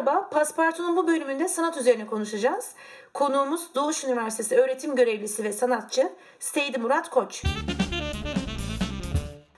[0.00, 2.74] Merhaba, Paspartu'nun bu bölümünde sanat üzerine konuşacağız.
[3.14, 7.42] Konuğumuz Doğuş Üniversitesi öğretim görevlisi ve sanatçı Seydi Murat Koç.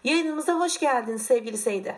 [0.05, 1.97] Yayınımıza hoş geldin sevgili Seydi.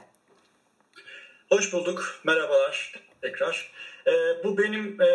[1.48, 3.72] Hoş bulduk, merhabalar tekrar.
[4.06, 5.08] Ee, bu benim e,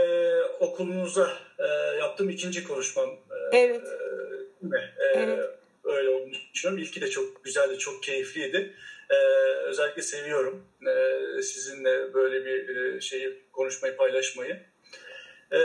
[0.60, 1.66] okulunuza e,
[2.00, 3.10] yaptığım ikinci konuşmam.
[3.10, 3.88] E, evet.
[4.62, 5.50] E, evet.
[5.84, 6.84] Öyle olduğunu düşünüyorum.
[6.84, 8.76] İlki de çok güzeldi, çok keyifliydi.
[9.10, 9.16] Ee,
[9.66, 14.66] özellikle seviyorum ee, sizinle böyle bir e, şeyi konuşmayı paylaşmayı.
[15.54, 15.58] Ee,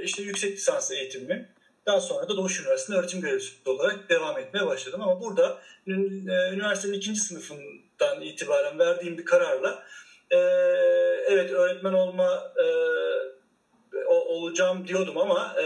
[0.02, 1.48] işte yüksek lisans eğitimim
[1.86, 5.02] daha sonra da Doğuş Üniversitesi'nde öğretim görevlisi olarak devam etmeye başladım.
[5.02, 5.90] Ama burada e,
[6.52, 9.82] üniversitenin ikinci sınıfından itibaren verdiğim bir kararla
[10.30, 10.36] e,
[11.28, 12.64] evet öğretmen olma e,
[14.08, 15.64] olacağım diyordum ama e,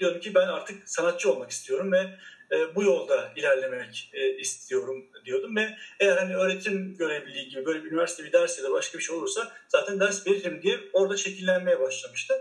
[0.00, 2.18] diyorum ki ben artık sanatçı olmak istiyorum ve
[2.52, 7.90] e, bu yolda ilerlemek e, istiyorum diyordum ve eğer hani öğretim görevliliği gibi böyle bir
[7.90, 11.80] üniversite bir ders ya da başka bir şey olursa zaten ders veririm diye orada şekillenmeye
[11.80, 12.34] başlamıştı.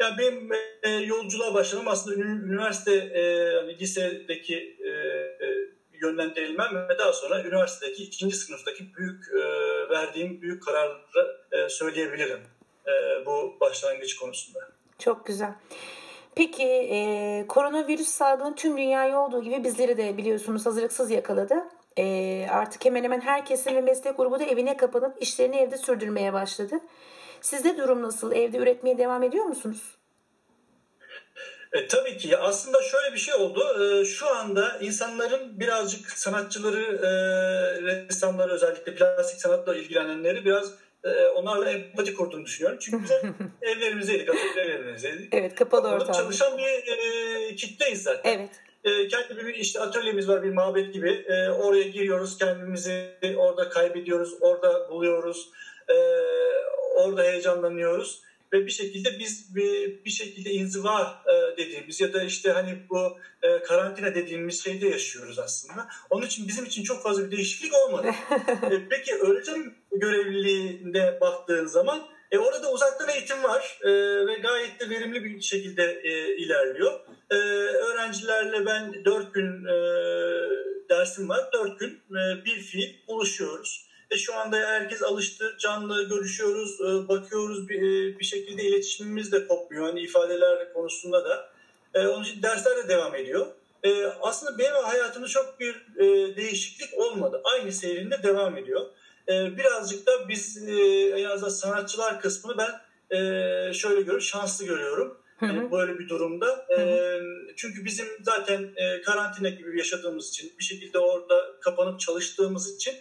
[0.00, 0.50] Yani benim
[0.82, 8.02] e, yolculuğa başlamam aslında üniversite e, hani lisedeki e, e, yönlendirilmem ve daha sonra üniversitedeki
[8.02, 9.38] ikinci sınıftaki büyük e,
[9.88, 12.40] verdiğim büyük kararları e, söyleyebilirim
[12.86, 14.75] e, bu başlangıç konusunda.
[14.98, 15.52] Çok güzel.
[16.34, 21.54] Peki e, koronavirüs salgını tüm dünyayı olduğu gibi bizleri de biliyorsunuz hazırlıksız yakaladı.
[21.98, 26.74] E, artık hemen hemen herkesin ve meslek grubu da evine kapanıp işlerini evde sürdürmeye başladı.
[27.40, 28.32] Sizde durum nasıl?
[28.32, 29.96] Evde üretmeye devam ediyor musunuz?
[31.72, 32.38] E, tabii ki.
[32.38, 33.60] Aslında şöyle bir şey oldu.
[33.82, 37.10] E, şu anda insanların birazcık sanatçıları, e,
[37.82, 40.72] ressamları özellikle plastik sanatla ilgilenenleri biraz
[41.06, 42.78] e, onlarla empati kurduğunu düşünüyorum.
[42.82, 43.10] Çünkü biz
[43.62, 45.34] evlerimizdeydik, evlerimizdeydik.
[45.34, 46.14] Evet, kapalı ortam.
[46.14, 48.38] Çalışan bir e, kitleyiz zaten.
[48.38, 48.50] Evet.
[48.84, 51.10] E, kendi bir işte atölyemiz var bir mabet gibi.
[51.10, 55.50] E, oraya giriyoruz, kendimizi orada kaybediyoruz, orada buluyoruz,
[55.88, 55.94] e,
[56.96, 62.50] orada heyecanlanıyoruz ve bir şekilde biz bir, bir şekilde inziva e, dediğimiz ya da işte
[62.50, 65.88] hani bu e, karantina dediğimiz şeyde yaşıyoruz aslında.
[66.10, 68.06] Onun için bizim için çok fazla bir değişiklik olmadı.
[68.70, 73.90] e, peki öğretim görevliliğinde baktığın zaman e, orada uzaktan eğitim var e,
[74.26, 77.00] ve gayet de verimli bir şekilde e, ilerliyor.
[77.30, 79.76] E, öğrencilerle ben dört gün e,
[80.88, 81.50] dersim var.
[81.52, 85.56] Dört gün e, bir fiil buluşuyoruz ve şu anda herkes alıştı.
[85.60, 87.68] Canlı görüşüyoruz, e, bakıyoruz.
[87.68, 89.86] Bir, e, bir şekilde iletişimimiz de kopmuyor.
[89.86, 91.48] Hani ifadeler konusunda da.
[91.94, 93.46] E, onun için dersler de devam ediyor.
[94.20, 95.74] Aslında benim hayatımda çok bir
[96.36, 97.42] değişiklik olmadı.
[97.44, 98.86] Aynı seyrinde devam ediyor.
[99.28, 100.68] Birazcık da biz
[101.16, 102.70] en azından sanatçılar kısmını ben
[103.72, 105.18] şöyle görüyorum, şanslı görüyorum.
[105.36, 105.70] Hı hı.
[105.72, 106.66] böyle bir durumda.
[106.68, 107.22] Hı hı.
[107.56, 108.74] Çünkü bizim zaten
[109.04, 112.94] karantina gibi yaşadığımız için bir şekilde orada kapanıp çalıştığımız için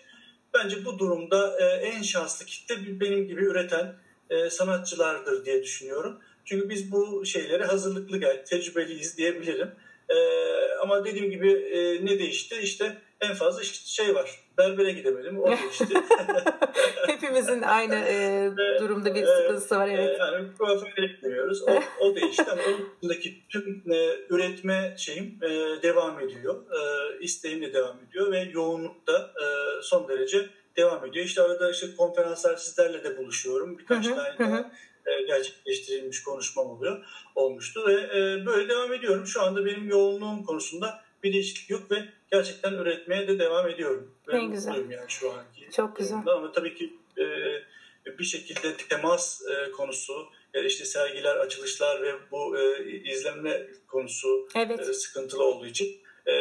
[0.56, 3.96] Bence bu durumda e, en şanslı kitle benim gibi üreten
[4.30, 6.20] e, sanatçılardır diye düşünüyorum.
[6.46, 9.72] Çünkü biz bu şeylere hazırlıklı gel, tecrübeliyiz diyebilirim.
[10.10, 10.16] E,
[10.82, 11.48] ama dediğim gibi
[12.04, 12.56] ne değişti?
[12.62, 14.46] İşte en fazla işte şey var.
[14.58, 15.40] Berbere gidemedim.
[15.40, 15.86] O değişti.
[17.08, 19.88] Hepimizin aynı e, durumda bir sıkıntısı var.
[19.88, 20.20] Evet.
[20.20, 21.64] E, yani kuaföre gitmiyoruz.
[21.68, 22.62] O, o değişti ama
[23.02, 23.16] onun
[23.50, 25.50] tüm e, üretme şeyim e,
[25.84, 26.64] devam ediyor.
[26.72, 26.80] E,
[27.24, 29.46] isteğim de devam ediyor ve yoğunluk da e,
[29.82, 31.26] son derece devam ediyor.
[31.26, 33.78] İşte arada işte konferanslar sizlerle de buluşuyorum.
[33.78, 34.66] Birkaç hı hı, tane hı.
[35.06, 39.26] e, gerçekleştirilmiş konuşmam oluyor olmuştu ve e, böyle devam ediyorum.
[39.26, 41.96] Şu anda benim yoğunluğum konusunda bir değişiklik yok ve
[42.32, 44.12] gerçekten üretmeye de devam ediyorum.
[44.28, 44.76] Ne ben güzel.
[44.76, 46.18] Yani şu anki Çok güzel.
[46.18, 47.26] Ama tabii ki e,
[48.20, 54.80] bir şekilde temas e, konusu, e, işte sergiler, açılışlar ve bu e, izlenme konusu evet.
[54.80, 55.88] e, sıkıntılı olduğu için
[56.26, 56.34] e,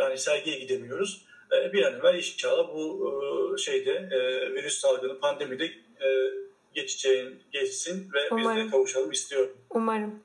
[0.00, 1.26] hani sergiye gidemiyoruz.
[1.52, 3.12] E, bir an evvel inşallah bu
[3.54, 6.08] e, şeyde e, virüs salgını pandemide e,
[6.74, 8.56] geçeceğin geçsin ve Umarım.
[8.56, 9.56] biz de kavuşalım istiyorum.
[9.70, 10.22] Umarım.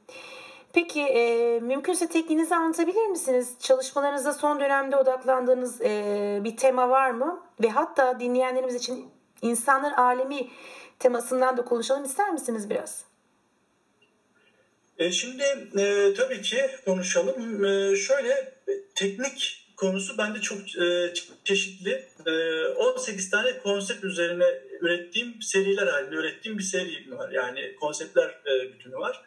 [0.73, 3.53] Peki e, mümkünse tekniğinizi anlatabilir misiniz?
[3.59, 7.43] Çalışmalarınızda son dönemde odaklandığınız e, bir tema var mı?
[7.63, 10.49] Ve hatta dinleyenlerimiz için insanlar alemi
[10.99, 13.05] temasından da konuşalım ister misiniz biraz?
[14.97, 15.43] E, şimdi
[15.79, 17.65] e, tabii ki konuşalım.
[17.65, 18.53] E, şöyle
[18.95, 21.13] teknik konusu bende çok e,
[21.43, 22.05] çeşitli.
[22.25, 22.31] E,
[22.67, 24.45] 18 tane konsept üzerine
[24.81, 27.31] ürettiğim seriler halinde ürettiğim bir seri var.
[27.31, 29.21] Yani konseptler e, bütünü var.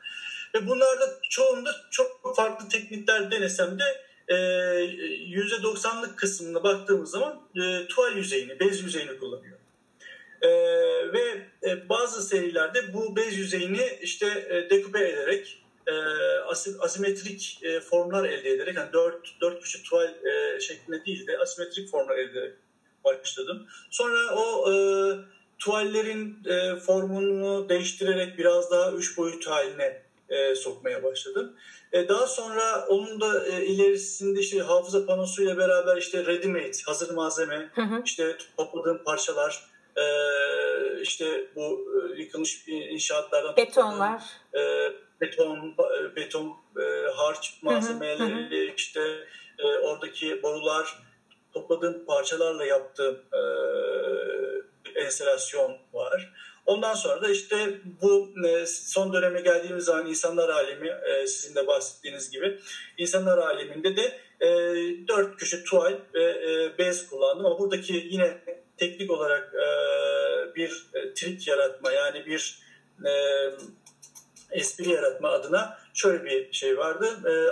[0.54, 3.84] Ve bunlarda çoğunda çok farklı teknikler denesem de
[4.28, 9.58] e, %90'lık kısmına baktığımız zaman e, tuval yüzeyini, bez yüzeyini kullanıyor.
[10.42, 10.48] E,
[11.12, 15.60] ve e, bazı serilerde bu bez yüzeyini işte e, deküpe ederek
[16.80, 20.14] asimetrik formlar elde ederek yani dört, dört köşe tuval
[20.60, 22.54] şeklinde değil de asimetrik formlar elde ederek
[23.04, 23.66] başladım.
[23.90, 24.74] Sonra o e,
[25.58, 31.56] tuvallerin e, formunu değiştirerek biraz daha üç boyut haline e, sokmaya başladım.
[31.92, 37.14] E, daha sonra onun da e, ilerisinde işte hafıza panosuyla beraber işte ready made, hazır
[37.14, 38.02] malzeme, hı hı.
[38.04, 39.64] işte topladığım parçalar,
[39.96, 40.04] e,
[41.00, 41.86] işte bu
[42.16, 44.22] e, yıkılmış inşaatlardan betonlar,
[44.54, 45.74] e, beton,
[46.16, 46.82] beton e,
[47.16, 48.74] harç malzemeleri, hı hı.
[48.76, 49.00] işte
[49.58, 50.98] e, oradaki borular,
[51.52, 53.40] topladığım parçalarla yaptığım e,
[55.00, 56.32] enstelasyon var.
[56.66, 61.66] Ondan sonra da işte bu e, son döneme geldiğimiz zaman insanlar alemi e, sizin de
[61.66, 62.58] bahsettiğiniz gibi
[62.98, 64.48] insanlar aleminde de e,
[65.08, 68.38] dört köşe tuval ve bez kullandım ama buradaki yine
[68.76, 69.54] teknik olarak
[70.56, 72.58] bir trik yaratma yani bir
[74.50, 77.06] espri yaratma adına şöyle bir şey vardı.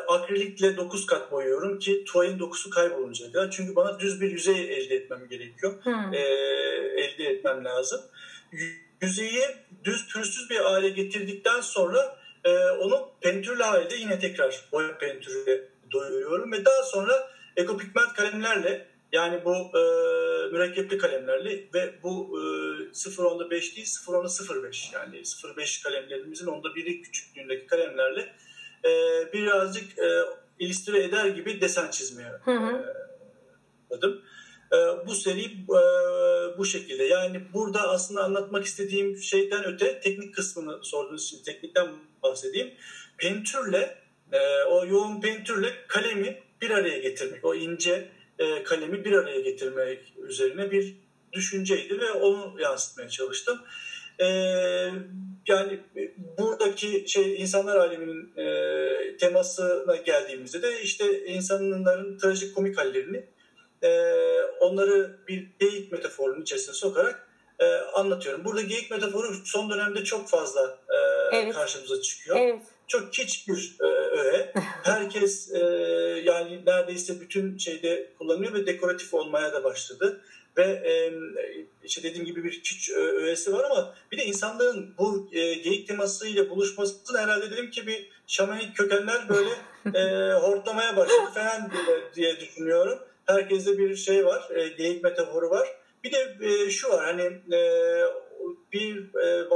[0.09, 3.51] akrilikle 9 kat boyuyorum ki tuvalin dokusu kaybolunca kadar.
[3.51, 5.85] Çünkü bana düz bir yüzey elde etmem gerekiyor.
[5.85, 6.15] Hmm.
[6.95, 8.01] elde etmem lazım
[9.03, 9.43] yüzeyi
[9.85, 16.53] düz pürüzsüz bir hale getirdikten sonra e, onu pentürlü halde yine tekrar boya pentürüyle doyuruyorum
[16.53, 19.83] ve daha sonra ekopigment kalemlerle yani bu e,
[20.53, 22.43] mürekkepli kalemlerle ve bu e,
[22.93, 28.33] 0.5 değil 0.05 yani 0.5 kalemlerimizin onda biri küçüklüğündeki kalemlerle
[28.85, 28.91] e,
[29.33, 30.25] birazcık e,
[30.59, 32.85] illüstre eder gibi desen çizmeye hı.
[33.91, 34.03] E,
[35.07, 35.83] bu seri e,
[36.59, 37.05] bu şekilde.
[37.05, 41.89] Yani burada aslında anlatmak istediğim şeyden öte teknik kısmını sorduğunuz için teknikten
[42.23, 42.71] bahsedeyim.
[43.19, 43.99] Pentürle
[44.33, 44.39] e,
[44.71, 48.09] o yoğun pentürle kalemi bir araya getirmek, o ince
[48.39, 50.97] e, kalemi bir araya getirmek üzerine bir
[51.33, 53.59] düşünceydi ve onu yansıtmaya çalıştım.
[55.47, 55.81] yani
[56.39, 58.33] buradaki şey insanlar aleminin
[59.19, 63.25] temasına geldiğimizde de işte insanların trajik komik hallerini
[63.83, 64.13] e,
[64.61, 68.45] onları bir geyik metaforunun içerisine sokarak e, anlatıyorum.
[68.45, 70.97] Burada geyik metaforu son dönemde çok fazla e,
[71.37, 71.55] evet.
[71.55, 72.37] karşımıza çıkıyor.
[72.41, 72.63] Evet.
[72.89, 74.53] Çok kiç bir e, öğe.
[74.83, 75.59] Herkes e,
[76.25, 80.21] yani neredeyse bütün şeyde kullanıyor ve dekoratif olmaya da başladı.
[80.57, 81.13] Ve e,
[81.85, 86.51] işte dediğim gibi bir kiç öğesi var ama bir de insanların bu e, geyik temasıyla
[86.51, 89.51] buluşması herhalde dedim ki bir şamanik kökenler böyle
[89.99, 91.73] e, hortlamaya başladı falan
[92.15, 92.99] diye düşünüyorum
[93.33, 95.69] herkeste bir şey var, e, geyik metaforu var.
[96.05, 97.61] Bir de e, şu var hani e,
[98.73, 99.51] bir e,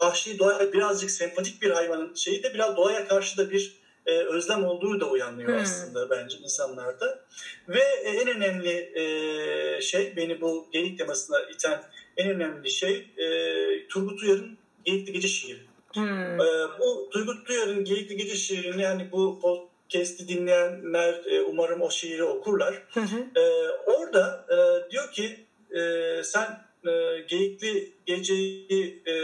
[0.00, 4.64] vahşi doğa birazcık sempatik bir hayvanın şeyi de biraz doğaya karşı da bir e, özlem
[4.64, 5.62] olduğu da uyanıyor hmm.
[5.62, 7.24] aslında bence insanlarda.
[7.68, 11.82] Ve e, en önemli e, şey beni bu geyik temasına iten
[12.16, 15.60] en önemli şey e, Turgut Uyar'ın Geyikli Gece şiiri.
[15.94, 16.40] Hmm.
[16.40, 16.46] E,
[16.80, 19.40] bu Turgut Uyar'ın Geyikli Gece şiirini yani bu
[19.88, 22.82] kesti dinleyenler e, umarım o şiiri okurlar.
[22.90, 23.40] Hı hı.
[23.40, 29.14] E, orada e, diyor ki e, sen e, geyikli geceyi e,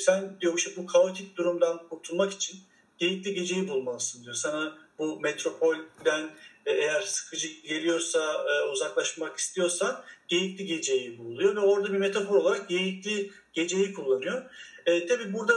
[0.00, 2.60] sen diyor işte bu kaotik durumdan kurtulmak için
[2.98, 4.34] geyikli geceyi bulmalısın diyor.
[4.34, 6.30] Sana bu metropolden
[6.66, 12.68] e, eğer sıkıcı geliyorsa e, uzaklaşmak istiyorsan geyikli geceyi buluyor ve orada bir metafor olarak
[12.68, 14.42] geyikli geceyi kullanıyor.
[14.86, 15.54] E, tabii burada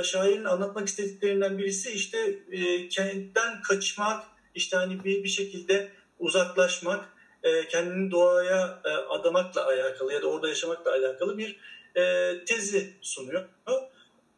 [0.00, 4.22] e, şairin anlatmak istediklerinden birisi işte e, kentten kaçmak,
[4.54, 7.08] işte hani bir, bir şekilde uzaklaşmak,
[7.42, 11.56] e, kendini doğaya e, adamakla alakalı ya da orada yaşamakla alakalı bir
[11.96, 13.44] e, tezi sunuyor.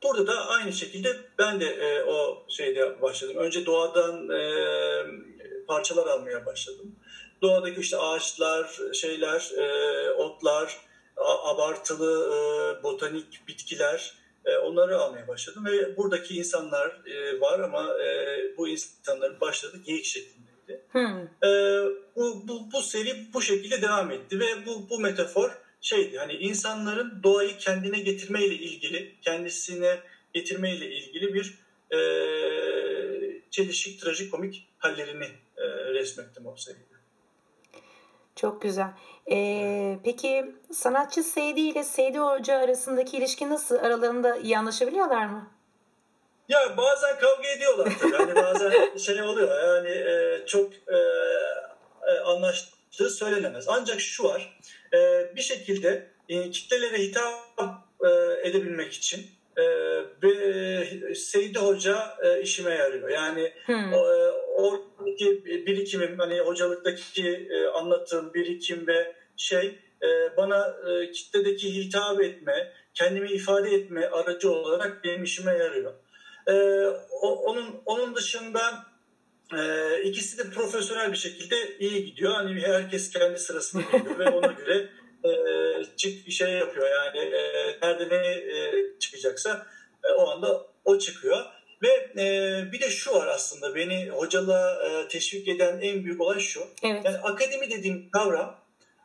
[0.02, 3.36] Burada da aynı şekilde ben de e, o şeyde başladım.
[3.36, 4.40] Önce doğadan e,
[5.66, 6.96] parçalar almaya başladım.
[7.42, 10.76] Doğadaki işte ağaçlar, şeyler, e, otlar,
[11.44, 18.38] abartılı e, botanik bitkiler e, onları almaya başladım ve buradaki insanlar e, var ama e,
[18.56, 20.82] bu insanların başladı geyik şeklindeydi.
[20.90, 21.48] Hmm.
[21.48, 21.82] E,
[22.16, 27.22] bu, bu, bu seri bu şekilde devam etti ve bu, bu metafor şeydi hani insanların
[27.22, 30.00] doğayı kendine getirmeyle ilgili, kendisine
[30.34, 31.54] getirmeyle ilgili bir
[31.96, 31.98] e,
[33.50, 36.91] çelişik, trajikomik hallerini e, resmettim o seride.
[38.36, 38.90] Çok güzel.
[39.30, 43.76] Ee, peki sanatçı Seydi ile Seydi Hoca arasındaki ilişki nasıl?
[43.76, 45.50] Aralarında iyi anlaşabiliyorlar mı?
[46.48, 47.88] Ya bazen kavga ediyorlar.
[48.18, 50.96] Hani bazen şey oluyor yani e, çok e,
[52.08, 53.68] e, anlaştığı söylenemez.
[53.68, 54.58] Ancak şu var
[54.94, 57.34] e, bir şekilde e, kitlelere hitap
[58.04, 58.08] e,
[58.48, 59.26] edebilmek için
[59.58, 63.08] e, Seydi Hoca e, işime yarıyor.
[63.08, 63.92] Yani hmm.
[63.92, 71.74] o, e, oradaki birikimim hani hocalıktaki e, anlatım, birikim ve şey e, bana e, kitledeki
[71.74, 75.94] hitap etme, kendimi ifade etme aracı olarak benim işime yarıyor.
[77.22, 78.60] Onun onun dışında
[80.04, 82.32] ikisi de profesyonel bir şekilde iyi gidiyor.
[82.32, 84.88] Hani herkes kendi sırasını biliyor ve ona göre
[85.96, 87.30] çık şey yapıyor yani
[87.82, 88.42] nerede ne
[88.98, 89.66] çıkacaksa
[90.16, 91.44] o anda o çıkıyor.
[91.82, 96.40] Ve e, bir de şu var aslında beni hocalığa e, teşvik eden en büyük olay
[96.40, 96.60] şu.
[96.82, 97.04] Evet.
[97.04, 98.60] Yani akademi dediğim kavram,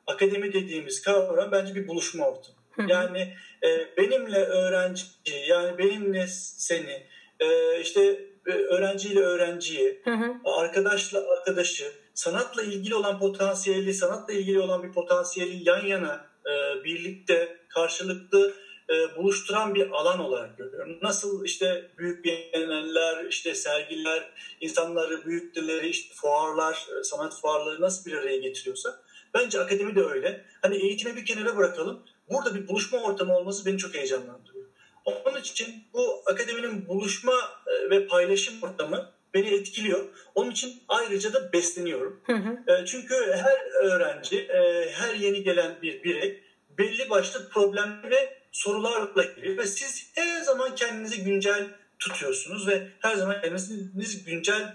[0.08, 2.58] akademi dediğimiz kavram bence bir buluşma ortamı.
[2.92, 5.04] Yani e, benimle öğrenci,
[5.48, 7.08] yani benimle seni,
[7.40, 8.02] e, işte
[8.48, 10.36] e, öğrenciyle öğrenciyi, hı hı.
[10.44, 17.58] arkadaşla arkadaşı, sanatla ilgili olan potansiyeli, sanatla ilgili olan bir potansiyeli yan yana e, birlikte
[17.70, 18.54] karşılıklı
[18.90, 20.98] e, buluşturan bir alan olarak görüyorum.
[21.02, 24.30] Nasıl işte büyük biyeneller, işte sergiler,
[24.62, 29.00] insanları, büyük dilleri, işte fuarlar, e, sanat fuarları nasıl bir araya getiriyorsa
[29.34, 30.46] bence akademi de öyle.
[30.62, 32.04] Hani eğitimi bir kenara bırakalım.
[32.30, 34.66] Burada bir buluşma ortamı olması beni çok heyecanlandırıyor.
[35.06, 37.34] Onun için bu akademinin buluşma
[37.68, 40.06] e, ve paylaşım ortamı beni etkiliyor.
[40.36, 42.22] Onun için ayrıca da besleniyorum.
[42.26, 42.74] Hı hı.
[42.74, 44.48] E, çünkü her öğrenci,
[44.92, 46.44] her yeni gelen bir birey
[46.78, 51.68] belli başlı problem ve sorularla geliyor ve siz her zaman kendinizi güncel
[52.00, 54.74] tutuyorsunuz ve her zaman kendinizi güncel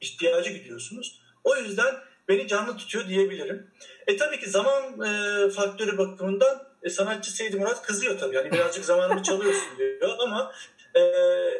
[0.00, 1.20] ihtiyacı gidiyorsunuz.
[1.44, 1.94] O yüzden
[2.28, 3.70] beni canlı tutuyor diyebilirim.
[4.06, 8.36] E tabii ki zaman e, faktörü bakımından e, sanatçı Seydi Murat kızıyor tabii.
[8.36, 10.52] Yani birazcık zamanımı çalıyorsun diyor ama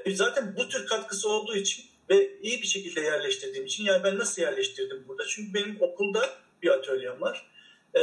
[0.05, 4.19] e, zaten bu tür katkısı olduğu için ve iyi bir şekilde yerleştirdiğim için yani ben
[4.19, 5.27] nasıl yerleştirdim burada?
[5.29, 6.31] Çünkü benim okulda
[6.63, 7.47] bir atölyem var.
[7.95, 8.01] E,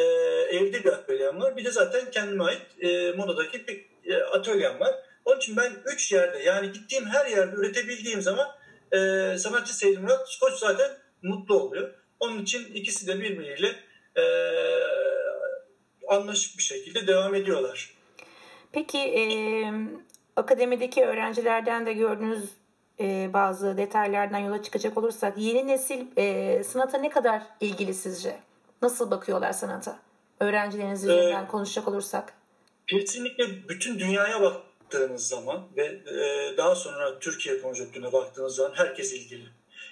[0.57, 1.57] evde bir atölyem var.
[1.57, 4.95] Bir de zaten kendime ait e, modadaki bir e, atölyem var.
[5.25, 8.47] Onun için ben üç yerde yani gittiğim her yerde üretebildiğim zaman
[8.91, 8.97] e,
[9.37, 10.91] sanatçı Seydi Murat Koç zaten
[11.23, 11.93] mutlu oluyor.
[12.19, 13.75] Onun için ikisi de birbiriyle
[14.17, 14.23] e,
[16.07, 17.93] anlaşık bir şekilde devam ediyorlar.
[18.71, 19.23] Peki e,
[20.35, 22.43] akademideki öğrencilerden de gördüğünüz
[22.99, 28.35] e, bazı detaylardan yola çıkacak olursak yeni nesil e, sanata ne kadar ilgili sizce?
[28.83, 29.99] Nasıl bakıyorlar sanata?
[30.39, 32.33] Öğrencileriniz üzerinden ee, konuşacak olursak.
[32.87, 39.43] Kesinlikle bütün dünyaya baktığınız zaman ve e, daha sonra Türkiye konjonktürüne baktığınız zaman herkes ilgili.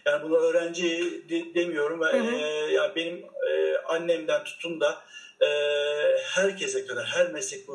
[0.06, 0.90] Yani bunu öğrenci
[1.30, 2.02] de, demiyorum.
[2.02, 2.36] Hı hı.
[2.36, 5.02] E, yani benim e, annemden tutun da
[5.42, 5.48] e,
[6.24, 7.68] herkese kadar, her meslek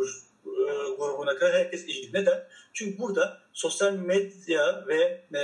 [0.99, 2.13] grubuna kadar herkes ilgili.
[2.13, 2.49] Neden?
[2.73, 5.43] Çünkü burada sosyal medya ve e,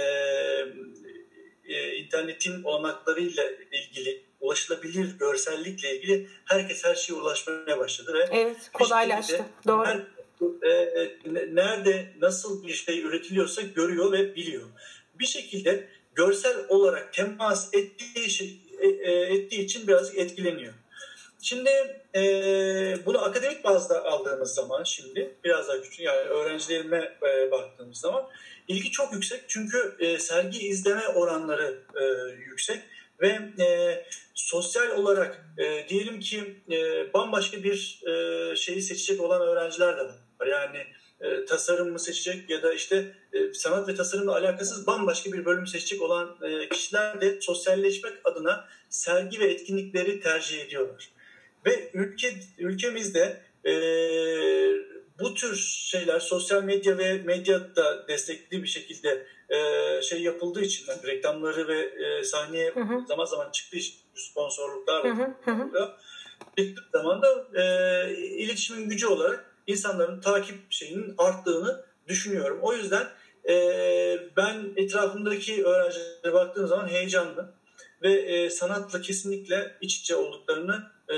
[1.64, 9.44] e, internetin olanaklarıyla ilgili ulaşılabilir görsellikle ilgili herkes her şeye ulaşmaya başladı ve evet kolaylaştı.
[9.66, 9.87] Doğru.
[9.87, 10.00] Her,
[10.62, 11.18] e, e
[11.54, 14.62] nerede nasıl bir şey üretiliyorsa görüyor ve biliyor.
[15.14, 20.72] Bir şekilde görsel olarak temas ettiği, şey, e, e, ettiği için birazcık etkileniyor.
[21.42, 21.70] Şimdi
[22.14, 22.22] e,
[23.06, 28.28] bunu akademik bazda aldığımız zaman şimdi biraz daha küçük yani öğrencilerime e, baktığımız zaman
[28.68, 32.04] ilgi çok yüksek çünkü e, sergi izleme oranları e,
[32.50, 32.82] yüksek
[33.21, 33.99] ve e,
[34.35, 40.47] sosyal olarak e, diyelim ki e, bambaşka bir e, şeyi seçecek olan öğrenciler de var.
[40.47, 40.87] Yani
[41.21, 45.66] e, tasarım mı seçecek ya da işte e, sanat ve tasarımla alakasız bambaşka bir bölüm
[45.66, 51.11] seçecek olan e, kişiler de sosyalleşmek adına sergi ve etkinlikleri tercih ediyorlar.
[51.66, 53.73] Ve ülke ülkemizde e,
[55.22, 55.56] bu tür
[55.90, 61.68] şeyler sosyal medya ve medya da destekli bir şekilde e, şey yapıldığı için yani reklamları
[61.68, 63.06] ve e, sahneye hı hı.
[63.08, 65.04] zaman zaman çıktığı için sponsorluklar
[66.56, 72.58] çıktığı zaman da e, iletişimin gücü olarak insanların takip şeyinin arttığını düşünüyorum.
[72.62, 73.06] O yüzden
[73.48, 73.54] e,
[74.36, 77.52] ben etrafımdaki öğrencilere baktığım zaman heyecanlı
[78.02, 81.16] ve e, sanatla kesinlikle iç içe olduklarını e,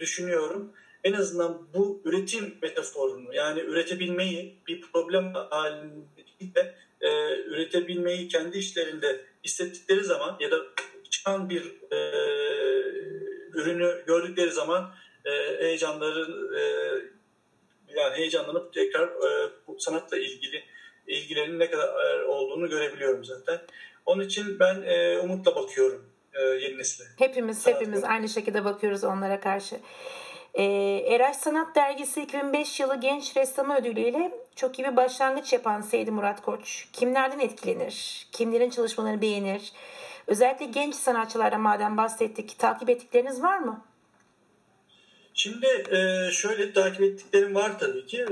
[0.00, 0.72] düşünüyorum.
[1.04, 10.04] En azından bu üretim metaforunu yani üretebilmeyi bir problem halinde e, üretebilmeyi kendi işlerinde hissettikleri
[10.04, 10.56] zaman ya da
[11.10, 11.98] çıkan bir e,
[13.52, 14.94] ürünü gördükleri zaman
[15.24, 15.30] e,
[15.64, 16.28] heyecanları
[16.58, 16.62] e,
[18.00, 20.64] yani heyecanlanıp tekrar e, bu sanatla ilgili
[21.06, 23.60] ilgilerinin ne kadar e, olduğunu görebiliyorum zaten.
[24.06, 26.04] Onun için ben e, umutla bakıyorum
[26.34, 27.06] e, yeni nesile.
[27.18, 28.12] Hepimiz Sanat hepimiz olarak.
[28.12, 29.76] aynı şekilde bakıyoruz onlara karşı.
[30.54, 30.64] E,
[31.06, 36.10] Eraş Sanat Dergisi 2005 yılı Genç Ressam Ödülü ile çok iyi bir başlangıç yapan Seydi
[36.10, 36.88] Murat Koç.
[36.92, 38.26] Kimlerden etkilenir?
[38.32, 39.72] Kimlerin çalışmalarını beğenir?
[40.26, 43.84] Özellikle genç sanatçılara madem bahsettik, takip ettikleriniz var mı?
[45.34, 48.24] Şimdi e, şöyle takip ettiklerim var tabii ki.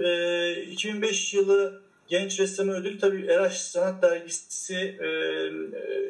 [0.71, 5.11] 2005 e, yılı Genç Ressam Ödülü tabii Eraş Sanat Dergisi e,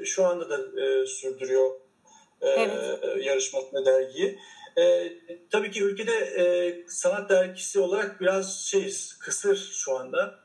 [0.04, 0.56] şu anda da
[1.06, 1.70] sürdürüyor
[2.40, 3.00] evet.
[3.24, 4.38] yarışmasını dergiyi.
[4.78, 5.12] E,
[5.50, 6.44] tabii ki ülkede e,
[6.88, 10.40] sanat dergisi olarak biraz şeyiz, kısır şu anda.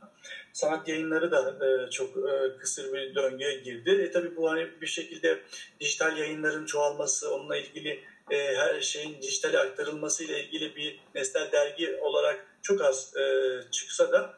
[0.54, 3.90] Sanat yayınları da e, çok e, kısır bir döngüye girdi.
[3.92, 5.40] E, tabii bu hani bir şekilde
[5.80, 11.98] dijital yayınların çoğalması, onunla ilgili e, her şeyin dijitale aktarılması ile ilgili bir nesnel dergi
[12.02, 13.24] olarak çok az e,
[13.72, 14.34] çıksa da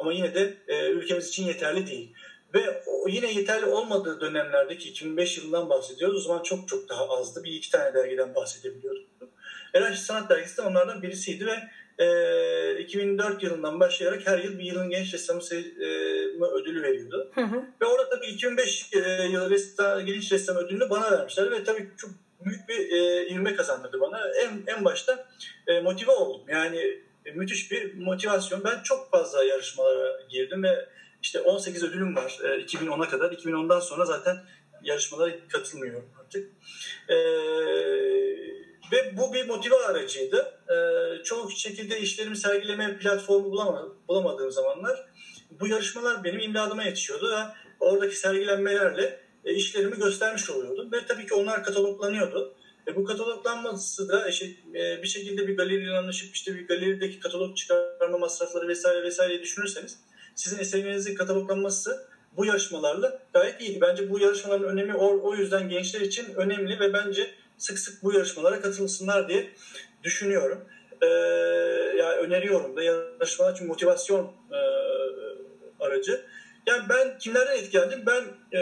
[0.00, 2.14] ama yine de e, ülkemiz için yeterli değil.
[2.54, 6.16] Ve yine yeterli olmadığı dönemlerdeki 2005 yılından bahsediyoruz.
[6.16, 7.44] O zaman çok çok daha azdı.
[7.44, 9.09] Bir iki tane dergiden bahsedebiliyorduk.
[9.74, 11.54] Erasmus Sanat Dergisi de onlardan birisiydi ve
[12.04, 15.84] e, 2004 yılından başlayarak her yıl bir yılın genç ressamı e,
[16.44, 17.30] ödülü veriyordu.
[17.34, 17.62] Hı hı.
[17.82, 22.10] Ve orada tabii 2005 e, yılı ressam, genç ressam ödülünü bana vermişler ve tabii çok
[22.44, 24.28] büyük bir e, ilme kazandırdı bana.
[24.28, 25.28] En, en başta
[25.66, 26.44] e, motive oldum.
[26.48, 28.64] Yani e, müthiş bir motivasyon.
[28.64, 30.86] Ben çok fazla yarışmalara girdim ve
[31.22, 33.32] işte 18 ödülüm var e, 2010'a kadar.
[33.32, 34.36] 2010'dan sonra zaten
[34.82, 36.50] yarışmalara katılmıyorum artık.
[37.08, 37.16] E,
[38.92, 40.54] ve bu bir motive aracıydı.
[40.68, 40.74] E,
[41.24, 43.52] çoğu şekilde işlerimi sergileme platformu
[44.08, 45.06] bulamadığım zamanlar
[45.60, 47.42] bu yarışmalar benim imdadıma yetişiyordu ve
[47.80, 50.92] oradaki sergilenmelerle e, işlerimi göstermiş oluyordum.
[50.92, 52.54] Ve tabii ki onlar kataloglanıyordu.
[52.88, 57.56] E, bu kataloglanması da işte, e, bir şekilde bir galeriyle anlaşıp işte bir galerideki katalog
[57.56, 59.98] çıkarma masrafları vesaire vesaire düşünürseniz
[60.34, 63.80] sizin eserinizin kataloglanması bu yarışmalarla gayet iyiydi.
[63.80, 68.12] Bence bu yarışmaların önemi o, o yüzden gençler için önemli ve bence sık sık bu
[68.12, 69.50] yarışmalara katılsınlar diye
[70.02, 70.64] düşünüyorum.
[71.02, 71.06] Ee,
[71.98, 74.60] yani öneriyorum da yarışmalar çünkü motivasyon e,
[75.80, 76.24] aracı.
[76.66, 78.06] Yani ben kimlerden etkilendim?
[78.06, 78.24] Ben
[78.58, 78.60] e,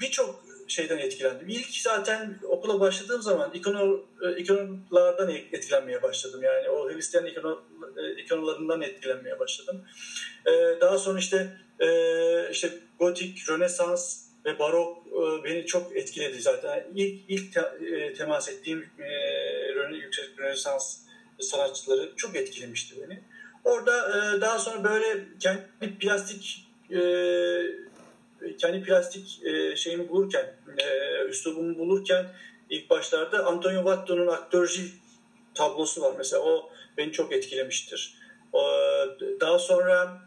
[0.00, 1.48] birçok şeyden etkilendim.
[1.48, 6.42] İlk zaten okula başladığım zaman ikono, e, ikonolardan etkilenmeye başladım.
[6.42, 7.62] Yani o Hristiyan ikono,
[7.96, 9.84] e, ikonolarından etkilenmeye başladım.
[10.46, 11.88] E, daha sonra işte e,
[12.50, 16.84] işte gotik, rönesans ve barok e, beni çok etkiledi zaten.
[16.94, 20.98] İlk, ilk e, temas ettiğim e, yüksek rönesans
[21.40, 23.20] sanatçıları çok etkilemişti beni.
[23.64, 27.00] Orada e, daha sonra böyle kendi plastik e,
[28.58, 32.26] kendi plastik e, şeyimi bulurken, e, üslubumu bulurken
[32.70, 34.82] ilk başlarda Antonio Vatto'nun aktörcü
[35.54, 36.14] tablosu var.
[36.18, 38.14] Mesela o beni çok etkilemiştir.
[38.52, 38.60] O,
[39.40, 40.25] daha sonra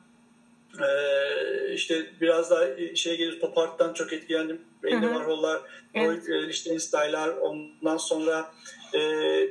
[0.83, 2.65] e, işte biraz daha
[2.95, 4.61] şey gelir pop art'tan çok etkilendim.
[4.83, 5.61] Andy Warhol'lar,
[5.93, 6.29] evet.
[6.29, 8.51] E, işte Style'lar ondan sonra
[8.93, 8.99] e,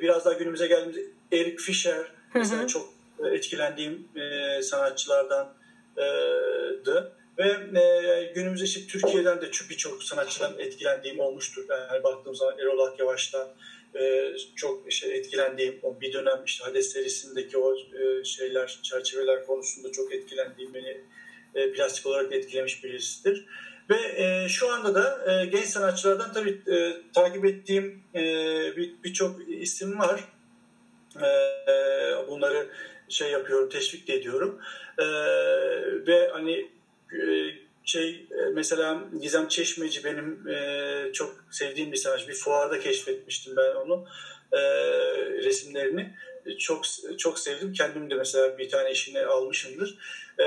[0.01, 0.99] biraz daha günümüze geldiğimiz
[1.33, 2.95] Eric Fisher mesela çok
[3.33, 5.53] etkilendiğim e, sanatçılardandı.
[7.39, 11.65] Ve e, günümüzde işte Türkiye'den de birçok sanatçıdan etkilendiğim olmuştur.
[11.71, 13.49] Yani baktığım zaman Erol Akyavaş'tan
[13.95, 19.93] e, çok işte etkilendiğim o bir dönem işte Hades serisindeki o e, şeyler, çerçeveler konusunda
[19.93, 21.01] çok etkilendiğim beni
[21.55, 23.47] e, plastik olarak etkilemiş birisidir.
[23.91, 28.23] Ve e, şu anda da e, genç sanatçılardan tabii e, takip ettiğim e,
[29.05, 30.25] birçok bir isim var.
[31.17, 31.29] E,
[32.29, 32.69] bunları
[33.09, 34.61] şey yapıyorum, teşvik de ediyorum.
[34.99, 35.07] E,
[36.07, 36.71] ve hani
[37.13, 37.51] e,
[37.85, 42.29] şey e, mesela Gizem Çeşmeci benim e, çok sevdiğim bir sanatçı.
[42.29, 44.07] Bir fuarda keşfetmiştim ben onu
[44.53, 44.61] e,
[45.45, 46.15] resimlerini.
[46.59, 46.85] Çok
[47.19, 47.73] çok sevdim.
[47.73, 49.99] Kendim de mesela bir tane işini almışımdır.
[50.39, 50.47] E,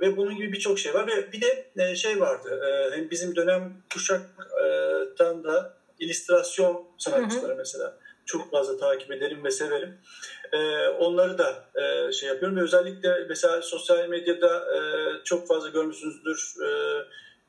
[0.00, 2.60] ve bunun gibi birçok şey var ve bir de e, şey vardı.
[2.66, 7.58] E, hem bizim dönem kuşaktan da illüstrasyon sanatçıları hı hı.
[7.58, 7.98] mesela.
[8.26, 9.98] çok fazla takip ederim ve severim.
[10.52, 14.80] E, onları da e, şey yapıyorum ve özellikle mesela sosyal medyada e,
[15.24, 16.54] çok fazla görmüşsünüzdür.
[16.64, 16.98] E,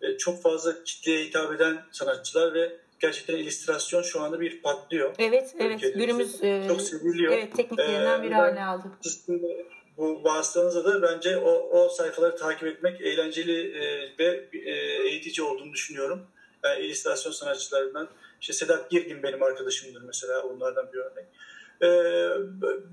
[0.08, 5.16] e çok fazla kitleye hitap eden sanatçılar ve gerçekten illüstrasyon şu anda bir patlıyor.
[5.20, 5.94] Evet, evet.
[5.96, 7.34] Günümüz e, çok seviliyor.
[7.34, 8.88] Evet, tekniklerinden ee, biri haline aldı.
[9.98, 14.72] Bu vasıtanızda da bence o, o sayfaları takip etmek eğlenceli e, ve e,
[15.10, 16.22] eğitici olduğunu düşünüyorum.
[16.64, 18.10] Yani illüstrasyon sanatçılarından
[18.42, 21.26] işte Sedat Girgin benim arkadaşımdır mesela onlardan bir örnek.
[21.82, 22.30] Ee,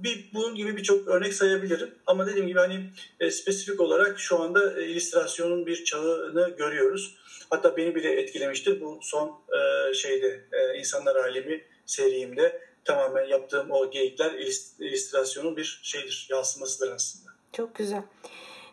[0.02, 1.90] bir, bunun gibi birçok örnek sayabilirim.
[2.06, 7.16] Ama dediğim gibi hani e, spesifik olarak şu anda e, illüstrasyonun bir çağını görüyoruz.
[7.50, 8.80] Hatta beni bile etkilemiştir.
[8.80, 14.32] Bu son e, şeyde e, İnsanlar Alemi serimde tamamen yaptığım o geyikler
[14.78, 17.30] illüstrasyonun bir şeydir, yansımasıdır aslında.
[17.52, 18.02] Çok güzel.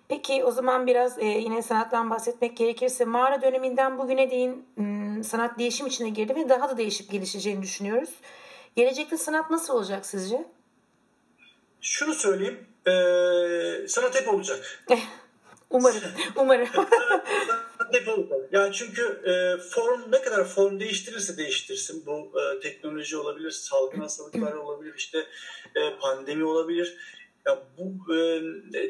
[0.07, 4.65] Peki o zaman biraz e, yine sanattan bahsetmek gerekirse mağara döneminden bugüne değin
[5.23, 8.09] sanat değişim içine girdi ve daha da değişip gelişeceğini düşünüyoruz.
[8.75, 10.45] Gelecekte sanat nasıl olacak sizce?
[11.81, 14.85] Şunu söyleyeyim, e, sanat hep olacak.
[15.69, 16.01] umarım,
[16.35, 16.67] umarım.
[18.51, 24.53] Yani çünkü e, form ne kadar form değiştirirse değiştirsin, bu e, teknoloji olabilir, salgın hastalıklar
[24.53, 25.17] olabilir, işte
[25.75, 26.97] e, pandemi olabilir.
[27.45, 28.41] Ya bu e,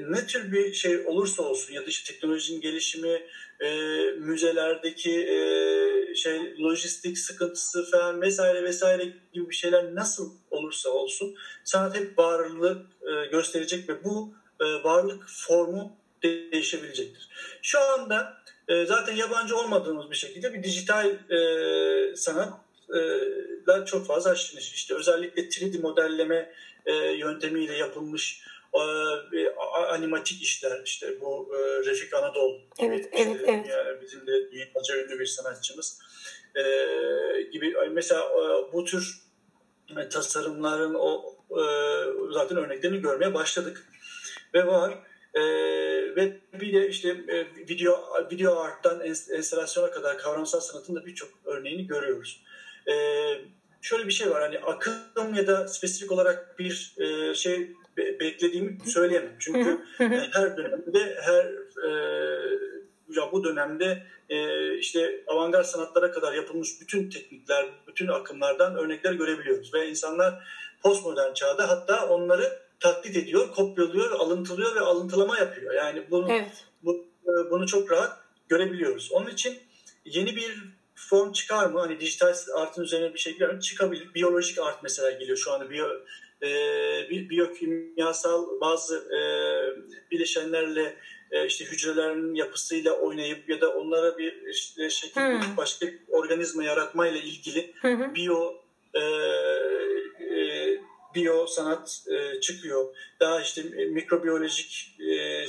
[0.09, 3.21] ne tür bir şey olursa olsun ya da işte teknolojinin gelişimi,
[3.59, 3.69] e,
[4.17, 11.95] müzelerdeki e, şey lojistik sıkıntısı falan vesaire vesaire gibi bir şeyler nasıl olursa olsun sanat
[11.95, 17.30] hep varlık e, gösterecek ve bu e, varlık formu değişebilecektir.
[17.62, 24.60] Şu anda e, zaten yabancı olmadığımız bir şekilde bir dijital e, sanatlar çok fazla aşırı
[24.60, 26.53] işte özellikle 3D modelleme
[26.86, 28.47] e, yöntemiyle yapılmış
[29.89, 31.51] animatik işler işte bu
[31.86, 33.67] Refik Anadolu gibi evet, evet, evet.
[33.69, 35.99] Yani bizim de dünyaca ünlü bir sanatçımız
[37.51, 38.30] gibi mesela
[38.73, 39.21] bu tür
[40.10, 41.36] tasarımların o
[42.32, 43.88] zaten örneklerini görmeye başladık
[44.53, 45.07] ve var.
[45.38, 51.30] Ee, ve bir de işte e, video video arttan enstalasyona kadar kavramsal sanatın da birçok
[51.45, 52.43] örneğini görüyoruz.
[52.89, 52.93] Ee,
[53.82, 58.78] şöyle bir şey var hani akım ya da spesifik olarak bir e, şey be, beklediğimi
[58.86, 59.36] söyleyemem.
[59.39, 59.80] Çünkü
[60.34, 61.45] her dönemde her
[61.88, 61.91] e,
[63.15, 69.73] ya bu dönemde e, işte avantgard sanatlara kadar yapılmış bütün teknikler, bütün akımlardan örnekler görebiliyoruz
[69.73, 70.47] ve insanlar
[70.84, 75.73] postmodern çağda hatta onları taklit ediyor, kopyalıyor, alıntılıyor ve alıntılama yapıyor.
[75.73, 76.65] Yani bunu evet.
[76.83, 78.17] bu, e, bunu çok rahat
[78.49, 79.11] görebiliyoruz.
[79.11, 79.57] Onun için
[80.05, 80.63] yeni bir
[80.95, 81.79] form çıkar mı?
[81.79, 83.61] Hani dijital artın üzerine bir şey mi?
[83.61, 84.13] Çıkabilir.
[84.13, 85.69] Biyolojik art mesela geliyor şu anda.
[85.69, 85.87] Biyo,
[86.43, 86.49] e,
[87.09, 89.19] biyokimyasal bazı e,
[90.11, 90.97] bileşenlerle
[91.31, 95.57] e, işte hücrelerin yapısıyla oynayıp ya da onlara bir işte şekil hmm.
[95.57, 98.15] başka bir organizma yaratmayla ilgili hmm.
[98.15, 98.53] biyo
[98.93, 99.01] e,
[101.17, 102.95] biyo sanat e, çıkıyor.
[103.19, 105.45] Daha işte mikrobiyolojik e,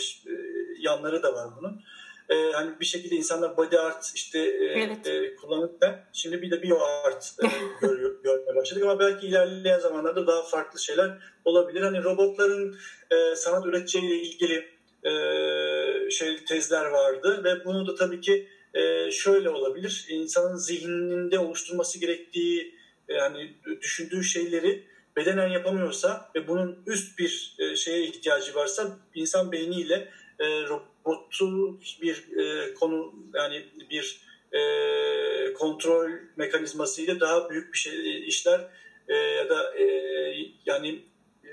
[0.79, 1.83] yanları da var bunun
[2.29, 5.07] e, hani bir şekilde insanlar body art işte e, evet.
[5.07, 7.47] e, kullanırken şimdi bir de bio art e,
[7.87, 11.83] görüyor, görmeye başladık ama belki ilerleyen zamanlarda daha farklı şeyler olabilir.
[11.83, 12.77] Hani robotların
[13.11, 14.69] e, sanat üreteceğiyle ilgili
[15.05, 20.07] e, şey tezler vardı ve bunu da tabii ki e, şöyle olabilir.
[20.09, 22.75] İnsanın zihninde oluşturması gerektiği
[23.09, 24.85] yani düşündüğü şeyleri
[25.19, 32.39] bedenen yapamıyorsa ve bunun üst bir e, şeye ihtiyacı varsa insan beyniyle e, robotu bir
[32.39, 34.21] e, konu yani bir
[34.53, 34.61] e,
[35.55, 38.71] kontrol mekanizmasıyla daha büyük bir şey işler
[39.09, 39.85] e, ya da e,
[40.67, 41.03] yani
[41.45, 41.51] e,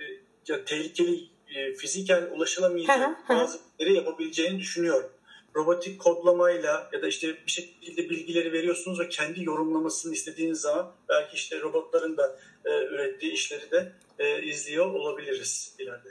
[0.48, 5.10] ya tehlikeli e, fiziken ulaşılamayacak bazı yapabileceğini düşünüyorum.
[5.56, 11.36] Robotik kodlamayla ya da işte bir şekilde bilgileri veriyorsunuz ve kendi yorumlamasını istediğiniz zaman belki
[11.36, 16.10] işte robotların da e, ürettiği işleri de e, izliyor olabiliriz ileride.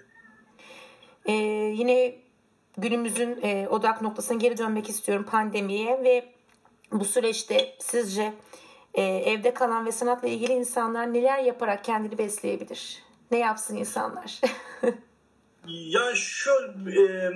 [1.26, 1.32] Ee,
[1.76, 2.14] yine
[2.78, 6.24] günümüzün e, odak noktasına geri dönmek istiyorum pandemiye ve
[6.92, 8.34] bu süreçte sizce
[8.94, 13.02] e, evde kalan ve sanatla ilgili insanlar neler yaparak kendini besleyebilir?
[13.30, 14.40] Ne yapsın insanlar?
[15.66, 16.50] ya şu
[16.96, 17.32] e,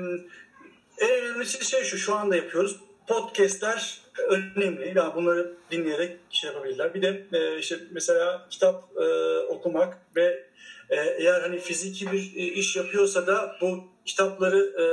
[1.00, 2.76] en önemlisi şey şu şu anda yapıyoruz.
[3.06, 4.92] Podcast'ler önemli.
[4.96, 6.94] Yani bunları dinleyerek şey yapabilirler.
[6.94, 10.48] Bir de e, işte mesela kitap e, okumak ve
[10.90, 14.84] e, eğer hani fiziki bir e, iş yapıyorsa da bu kitapları e,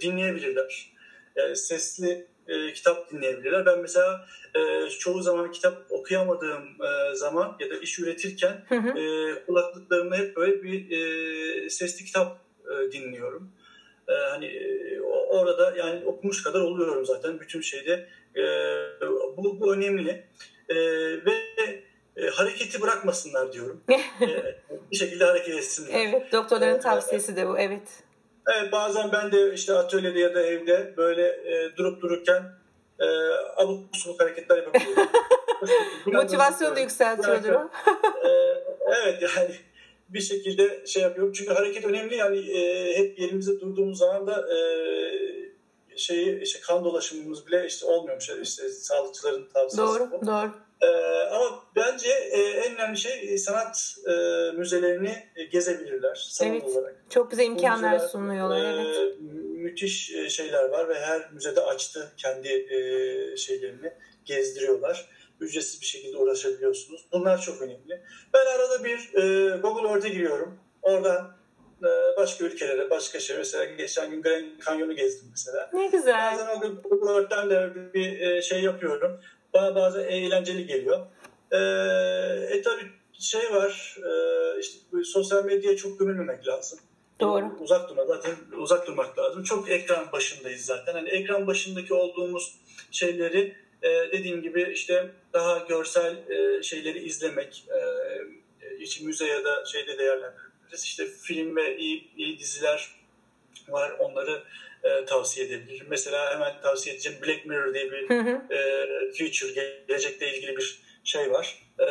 [0.00, 0.92] dinleyebilirler.
[1.36, 3.66] Yani sesli e, kitap dinleyebilirler.
[3.66, 8.98] Ben mesela e, çoğu zaman kitap okuyamadığım e, zaman ya da iş üretirken hı hı.
[8.98, 13.52] E, kulaklıklarımda hep böyle bir e, sesli kitap e, dinliyorum.
[14.08, 18.08] E, hani e, orada yani okumuş kadar oluyorum zaten bütün şeyde.
[18.36, 18.42] E,
[19.36, 20.24] bu, bu önemli.
[20.68, 20.76] E,
[21.26, 21.32] ve
[22.16, 23.82] e, hareketi bırakmasınlar diyorum.
[24.20, 24.58] e,
[24.90, 25.90] bir şekilde hareket etsinler.
[25.94, 27.58] Evet, doktorların tavsiyesi de bu.
[27.58, 27.88] Evet.
[28.54, 32.42] Evet, bazen ben de işte atölyede ya da evde böyle e, durup dururken
[33.00, 33.06] e,
[33.56, 35.08] abuk subuk hareketler yapabiliyorum.
[36.06, 37.70] Motivasyonu da yükseltiyordur o.
[39.02, 39.54] evet yani
[40.08, 41.32] bir şekilde şey yapıyorum.
[41.32, 44.58] Çünkü hareket önemli yani e, hep yerimizde durduğumuz zaman da e,
[45.96, 49.76] şeyi işte kan dolaşımımız bile işte olmuyormuş işte sağlıkçıların tavsiyesi.
[49.78, 50.26] Doğru, bu.
[50.26, 50.52] doğru.
[50.80, 50.86] Ee,
[51.30, 54.12] ama bence e, en önemli şey e, sanat e,
[54.56, 56.64] müzelerini e, gezebilirler sanat evet.
[56.64, 56.96] olarak.
[57.10, 58.78] Çok güzel imkanlar müzeler, sunuyorlar.
[58.78, 59.16] E, evet.
[59.56, 63.92] Müthiş şeyler var ve her müzede açtı kendi e, şeylerini
[64.24, 65.10] gezdiriyorlar.
[65.40, 67.06] Ücretsiz bir şekilde uğraşabiliyorsunuz.
[67.12, 68.02] Bunlar çok önemli.
[68.34, 70.58] Ben arada bir e, Google Earth'e giriyorum.
[70.82, 71.36] Oradan
[71.82, 73.36] e, başka ülkelere, başka şey.
[73.36, 75.70] Mesela geçen gün Grand Canyon'u gezdim mesela.
[75.72, 76.32] Ne güzel.
[76.32, 79.20] Bazen o Google Earth'ten de bir şey yapıyorum.
[79.54, 81.06] Bana bazen eğlenceli geliyor.
[81.50, 81.58] E,
[82.56, 82.82] e tabii
[83.18, 86.78] şey var, e, işte sosyal medyaya çok gömülmemek lazım.
[87.20, 87.56] Doğru.
[87.60, 89.42] Uzak durmak zaten uzak durmak lazım.
[89.42, 90.92] Çok ekran başındayız zaten.
[90.92, 92.54] Hani ekran başındaki olduğumuz
[92.90, 97.78] şeyleri e, dediğim gibi işte daha görsel e, şeyleri izlemek, e,
[98.82, 100.84] için müze ya da şeyde değerlendirebiliriz.
[100.84, 102.90] İşte film ve iyi, iyi diziler
[103.68, 103.90] var.
[103.98, 104.42] Onları
[104.84, 105.86] e, tavsiye edebilirim.
[105.90, 108.54] Mesela hemen tavsiye edeceğim Black Mirror diye bir hı hı.
[108.54, 109.52] E, future,
[109.88, 111.62] gelecekle ilgili bir şey var.
[111.80, 111.86] E,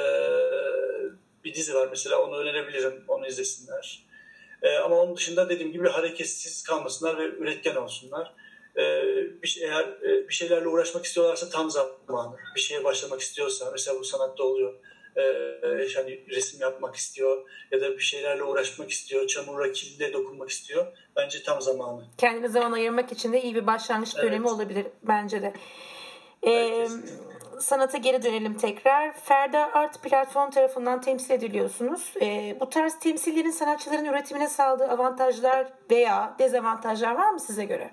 [1.43, 3.03] bir dizi var mesela onu önerebilirim.
[3.07, 4.07] Onu izlesinler.
[4.61, 8.33] E, ama onun dışında dediğim gibi hareketsiz kalmasınlar ve üretken olsunlar.
[8.77, 9.03] E,
[9.43, 12.37] bir, şey, eğer e, bir şeylerle uğraşmak istiyorlarsa tam zamanı.
[12.55, 14.73] Bir şeye başlamak istiyorsa mesela bu sanatta oluyor
[15.17, 15.21] e,
[15.95, 20.85] hani resim yapmak istiyor ya da bir şeylerle uğraşmak istiyor, çamura kilde dokunmak istiyor.
[21.15, 22.05] Bence tam zamanı.
[22.17, 24.23] Kendine zaman ayırmak için de iyi bir başlangıç evet.
[24.23, 25.53] dönemi olabilir bence de.
[26.47, 26.87] Ee,
[27.59, 29.19] sanata geri dönelim tekrar.
[29.19, 32.13] Ferda Art platform tarafından temsil ediliyorsunuz.
[32.21, 37.91] Ee, bu tarz temsillerin sanatçıların üretimine sağladığı avantajlar veya dezavantajlar var mı size göre?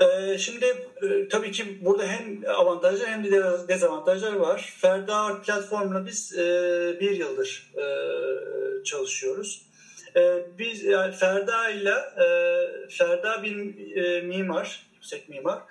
[0.00, 0.64] Ee, şimdi
[1.02, 3.30] e, tabii ki burada hem avantajlar hem de
[3.68, 4.74] dezavantajlar var.
[4.80, 7.84] Ferda Art platformuna biz e, bir yıldır e,
[8.84, 9.66] çalışıyoruz.
[10.58, 11.94] Biz yani Ferda ile
[12.88, 13.54] Ferda bir
[14.22, 15.62] mimar, yüksek mimar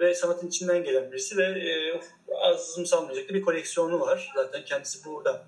[0.00, 4.32] ve sanatın içinden gelen birisi ve azımsanmayacak bir koleksiyonu var.
[4.36, 5.38] Zaten kendisi buradan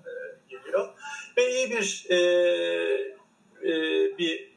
[0.49, 0.89] geliyor.
[1.37, 2.07] Ve iyi bir
[4.17, 4.51] bir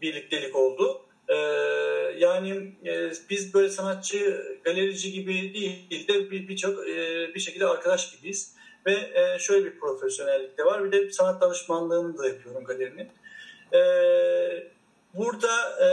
[0.00, 1.09] birliktelik oldu.
[1.30, 1.36] Ee,
[2.18, 8.16] yani e, biz böyle sanatçı, galerici gibi değil de birçok bir, e, bir şekilde arkadaş
[8.16, 8.54] gibiyiz.
[8.86, 10.84] Ve e, şöyle bir profesyonellik de var.
[10.84, 13.08] Bir de sanat danışmanlığını da yapıyorum galerinin.
[13.72, 13.80] E,
[15.14, 15.48] burada
[15.84, 15.88] e,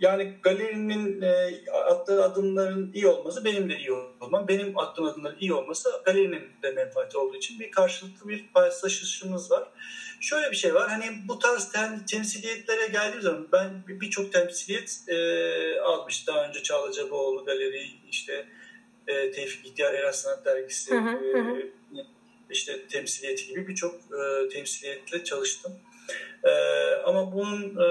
[0.00, 4.48] yani galerinin e, attığı adımların iyi olması benim de iyi olmam.
[4.48, 9.68] Benim attığım adımların iyi olması galerinin de menfaati olduğu için bir karşılıklı bir paylaşışımız var.
[10.20, 10.88] Şöyle bir şey var.
[10.90, 16.26] Hani bu tarz tem, temsiliyetlere geldiğim zaman ben birçok temsiliyet e, almış.
[16.26, 18.46] Daha önce Çağla Cabaoğlu Galeri, işte
[19.06, 21.58] e, Tevfik İhtiyar Eras Sanat Dergisi, hı hı, hı.
[21.58, 22.06] E,
[22.50, 25.72] işte temsiliyeti gibi birçok e, temsiliyetle çalıştım.
[26.44, 26.50] E,
[27.04, 27.86] ama bunun e,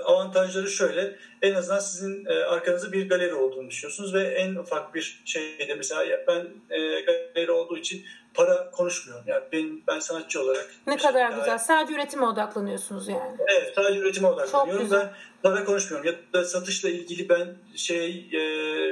[0.00, 1.16] avantajları şöyle.
[1.42, 6.24] En azından sizin e, arkanızda bir galeri olduğunu düşünüyorsunuz ve en ufak bir şeyde mesela
[6.28, 9.24] ben e, galeri olduğu için para konuşmuyorum.
[9.26, 10.70] Yani ben, ben sanatçı olarak.
[10.86, 11.38] Ne kadar daha...
[11.38, 11.58] güzel.
[11.58, 13.36] Sadece üretime odaklanıyorsunuz yani.
[13.38, 14.90] Evet sadece üretime odaklanıyorum.
[14.90, 16.10] Ben para konuşmuyorum.
[16.10, 18.40] Ya da satışla ilgili ben şey e,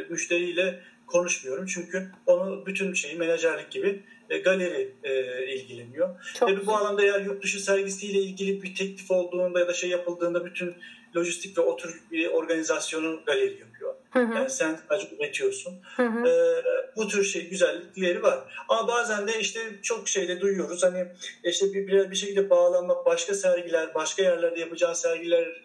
[0.09, 1.66] müşteriyle konuşmuyorum.
[1.66, 6.33] Çünkü onu bütün şeyi menajerlik gibi e, galeri e, ilgileniyor.
[6.35, 9.90] Çok Tabii bu alanda eğer yurt dışı sergisiyle ilgili bir teklif olduğunda ya da şey
[9.90, 10.74] yapıldığında bütün
[11.16, 13.94] lojistik ve otur bir organizasyonu galeri yapıyor.
[14.12, 14.35] Hı hı.
[14.35, 15.81] Yani sen sadece üretiyorsun.
[15.96, 16.29] Hı hı.
[16.29, 16.64] Ee,
[16.96, 18.38] bu tür şey güzellikleri var.
[18.68, 20.83] Ama bazen de işte çok şeyde duyuyoruz.
[20.83, 21.07] Hani
[21.44, 25.62] işte bir, bir, şekilde bağlanmak, başka sergiler, başka yerlerde yapacağın sergiler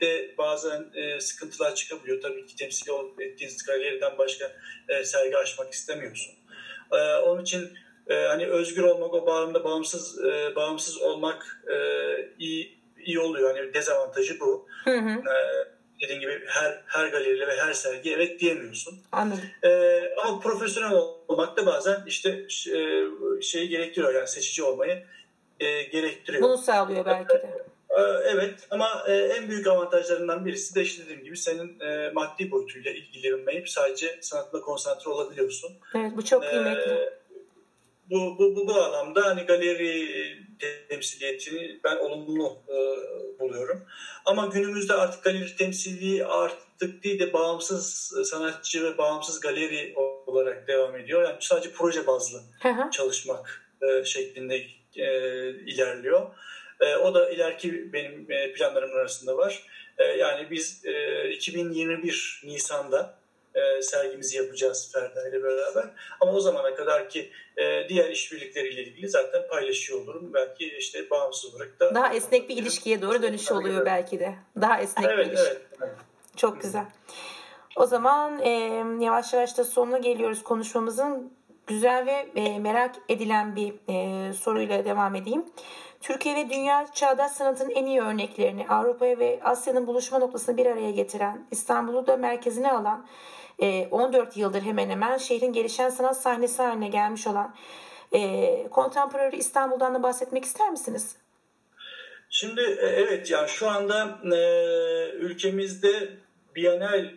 [0.00, 2.22] de bazen e, sıkıntılar çıkabiliyor.
[2.22, 4.52] Tabii ki temsil ettiğiniz galeriden başka
[4.88, 6.34] e, sergi açmak istemiyorsun.
[6.92, 7.72] E, onun için
[8.06, 11.76] e, hani özgür olmak, o bağımda bağımsız e, bağımsız olmak e,
[12.38, 13.56] iyi iyi oluyor.
[13.56, 14.66] Hani dezavantajı bu.
[14.84, 15.10] Hı hı.
[15.10, 15.34] E,
[16.04, 18.98] dediğin gibi her her galeriyle ve her sergi evet diyemiyorsun.
[19.12, 19.44] Anladım.
[19.64, 20.92] E, ama profesyonel
[21.28, 22.82] olmak da bazen işte e,
[23.42, 25.02] şeyi gerektiriyor yani seçici olmayı
[25.60, 26.42] e, gerektiriyor.
[26.42, 27.64] Bunu sağlıyor belki de.
[27.90, 32.50] E, evet ama e, en büyük avantajlarından birisi de işte dediğim gibi senin e, maddi
[32.50, 35.72] boyutuyla ilgilenmeyip sadece sanatla konsantre olabiliyorsun.
[35.94, 36.92] Evet bu çok kıymetli.
[36.92, 37.23] E,
[38.10, 40.08] bu, bu, bu, bu anlamda hani galeri
[40.88, 42.76] temsiliyetini ben olumlu e,
[43.40, 43.84] buluyorum.
[44.24, 49.94] Ama günümüzde artık galeri temsilliği artık değil de bağımsız sanatçı ve bağımsız galeri
[50.26, 51.22] olarak devam ediyor.
[51.22, 52.40] Yani sadece proje bazlı
[52.90, 54.56] çalışmak e, şeklinde
[54.96, 55.08] e,
[55.50, 56.26] ilerliyor.
[56.80, 59.66] E, o da ileriki benim e, planlarım arasında var.
[59.98, 63.18] E, yani biz e, 2021 Nisan'da
[63.54, 65.90] e, sergimizi yapacağız Ferda ile beraber.
[66.20, 70.34] Ama o zamana kadar ki e, diğer işbirlikleriyle ilgili zaten paylaşıyor olurum.
[70.34, 71.94] Belki işte bağımsız olarak da.
[71.94, 74.34] Daha esnek bir ilişkiye doğru dönüş oluyor belki de.
[74.60, 75.48] Daha esnek evet, bir ilişki.
[75.50, 75.96] Evet, evet.
[76.36, 76.86] Çok güzel.
[77.76, 78.50] O zaman e,
[79.00, 81.32] yavaş yavaş da sonuna geliyoruz konuşmamızın.
[81.66, 85.44] Güzel ve e, merak edilen bir e, soruyla devam edeyim.
[86.00, 90.90] Türkiye ve dünya çağdaş sanatın en iyi örneklerini Avrupa'ya ve Asya'nın buluşma noktasını bir araya
[90.90, 93.06] getiren, İstanbul'u da merkezine alan,
[93.90, 97.54] 14 yıldır hemen hemen şehrin gelişen sanat sahnesi haline gelmiş olan
[98.74, 101.16] Contemporary İstanbul'dan da bahsetmek ister misiniz?
[102.30, 104.18] Şimdi evet yani şu anda
[105.18, 106.08] ülkemizde
[106.54, 107.10] Bienal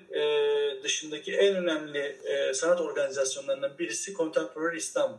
[0.84, 2.17] dışındaki en önemli
[2.54, 5.17] sanat organizasyonlarından birisi Contemporary İstanbul.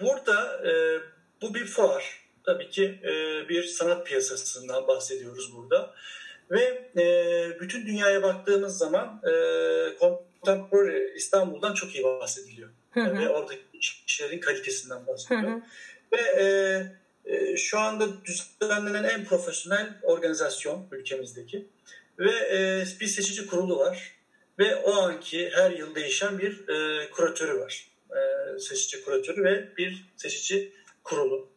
[0.00, 0.62] Burada
[1.42, 2.28] bu bir fuar.
[2.44, 3.00] Tabii ki
[3.48, 5.94] bir sanat piyasasından bahsediyoruz burada.
[6.50, 9.32] Ve e, bütün dünyaya baktığımız zaman e,
[10.00, 12.68] Contemporary İstanbul'dan çok iyi bahsediliyor.
[12.90, 13.18] Hı hı.
[13.18, 13.62] Ve oradaki
[14.06, 15.52] işlerin kalitesinden bahsediliyor.
[15.52, 15.62] Hı hı.
[16.12, 16.44] Ve e,
[17.24, 21.66] e, şu anda düzenlenen en profesyonel organizasyon ülkemizdeki.
[22.18, 24.18] Ve e, bir seçici kurulu var.
[24.58, 27.86] Ve o anki her yıl değişen bir e, kuratörü var.
[28.10, 30.72] E, seçici kuratörü ve bir seçici
[31.04, 31.48] kurulu.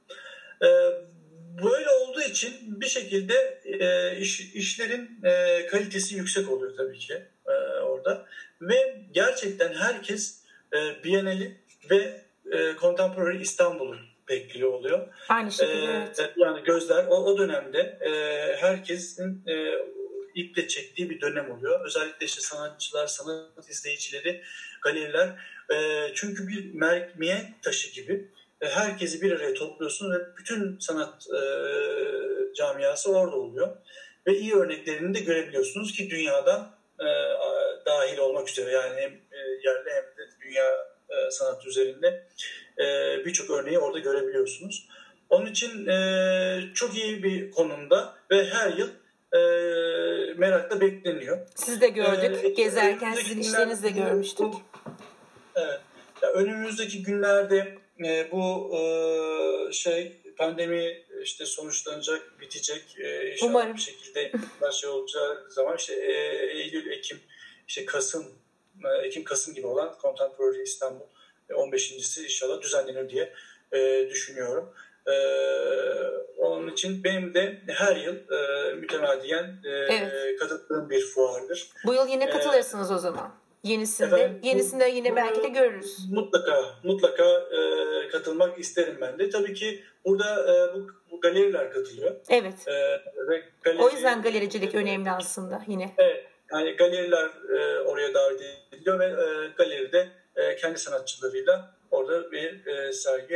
[0.62, 0.68] E,
[1.64, 7.14] böyle olduğu için bir şekilde e, iş, işlerin e, kalitesi yüksek oluyor tabii ki
[7.48, 8.26] e, orada.
[8.62, 11.58] Ve gerçekten herkes e, Biennale
[11.90, 13.98] ve e, Contemporary İstanbul'u
[14.30, 15.08] bekliyor oluyor.
[15.30, 16.32] Aynı şekilde e, evet.
[16.38, 18.12] Yani gözler o, o dönemde e,
[18.56, 19.74] herkesin e,
[20.36, 21.86] iple çektiği bir dönem oluyor.
[21.86, 24.42] Özellikle işte sanatçılar, sanat izleyicileri,
[24.82, 25.30] galeriler.
[25.74, 26.74] E, çünkü bir
[27.16, 28.28] mihenk taşı gibi
[28.60, 31.42] herkesi bir araya topluyorsun ve bütün sanat e,
[32.56, 33.78] camiası orada oluyor.
[34.28, 37.08] Ve iyi örneklerini de görebiliyorsunuz ki dünyadan e,
[37.86, 40.66] dahil olmak üzere yani hem e, yerli hem de dünya
[41.10, 42.28] e, sanat üzerinde
[42.80, 44.88] e, birçok örneği orada görebiliyorsunuz.
[45.30, 48.90] Onun için e, çok iyi bir konumda ve her yıl
[49.34, 49.40] e,
[50.34, 51.38] merakla bekleniyor.
[51.56, 52.44] Siz de gördük.
[52.44, 54.54] E, Gezerken sizin işlerinizi de görmüştük.
[55.56, 55.80] Evet.
[56.22, 63.76] Ya önümüzdeki günlerde e, bu e, şey pandemi işte sonuçlanacak, bitecek e, inşallah Umarım.
[63.76, 66.12] bir şekilde her şey olacağı zaman işte e,
[66.46, 67.20] Eylül, Ekim,
[67.68, 68.26] işte Kasım,
[68.86, 71.06] e, Ekim Kasım gibi olan Contemporary İstanbul
[71.50, 73.34] 15.si inşallah düzenlenir diye
[73.74, 74.74] e, düşünüyorum.
[75.08, 75.14] E,
[76.38, 80.40] onun için benim de her yıl e, mütemadiyen e, evet.
[80.40, 81.70] katıldığım bir fuardır.
[81.86, 83.41] Bu yıl yine e, katılırsınız e, o zaman.
[83.63, 85.97] Yenisinde, Efendim, yenisinde yine belki de görürüz.
[86.12, 89.30] Mutlaka, mutlaka e, katılmak isterim ben de.
[89.30, 92.15] Tabii ki burada e, bu, bu galeriler katılıyor.
[92.30, 92.67] Evet.
[92.67, 92.74] E,
[93.30, 95.95] ve galeri, o yüzden galericilik e, önemli aslında yine.
[95.97, 96.26] Evet.
[96.52, 102.93] Yani galeriler e, oraya davet ediliyor ve e, galeride e, kendi sanatçılarıyla orada bir e,
[102.93, 103.36] sergi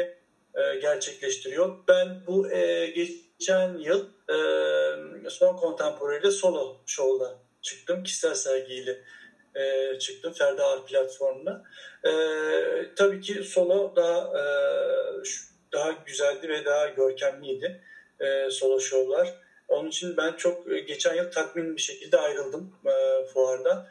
[0.56, 1.76] e, gerçekleştiriyor.
[1.88, 8.04] Ben bu e, geçen yıl e, son kontemporayla solo show'la çıktım.
[8.04, 9.02] Kişisel sergiyle
[9.56, 11.64] e, çıktım Ferda Ar platformuna.
[12.04, 12.12] E,
[12.96, 14.44] tabii ki solo daha e,
[15.74, 17.82] daha güzeldi ve daha görkemliydi
[18.20, 19.34] e, solo şovlar.
[19.68, 23.88] Onun için ben çok e, geçen yıl tatmin bir şekilde ayrıldım e, fuardan.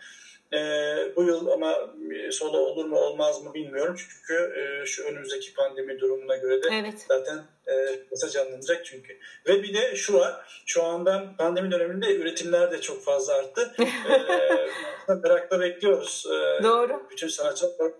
[0.54, 3.96] E, bu yıl ama e, solo olur mu olmaz mı bilmiyorum.
[3.98, 7.04] Çünkü e, şu önümüzdeki pandemi durumuna göre de evet.
[7.08, 7.74] zaten e,
[8.10, 9.18] kısa canlanacak çünkü.
[9.48, 10.62] Ve bir de şu var.
[10.66, 13.72] Şu anda pandemi döneminde üretimler de çok fazla arttı.
[15.08, 16.26] e, merakla bekliyoruz.
[16.26, 17.06] E, Doğru.
[17.10, 17.92] Bütün sanatçılar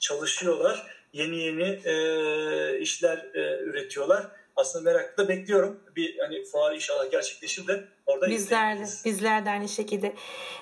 [0.00, 1.04] çalışıyorlar.
[1.12, 4.26] Yeni yeni e, işler e, üretiyorlar
[4.56, 5.80] aslında merakla bekliyorum.
[5.96, 10.14] Bir hani fuar inşallah gerçekleşir de orada bizler de, bizler de aynı şekilde.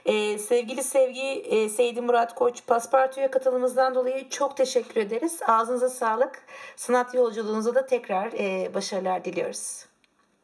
[0.07, 5.41] Ee, sevgili sevgi e, Seydi Murat Koç Paspartu'ya katılımınızdan dolayı çok teşekkür ederiz.
[5.47, 6.43] Ağzınıza sağlık.
[6.77, 9.85] Sanat yolculuğunuza da tekrar e, başarılar diliyoruz.